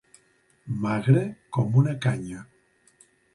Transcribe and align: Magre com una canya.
Magre 0.85 1.21
com 1.59 1.77
una 1.83 1.93
canya. 2.07 2.41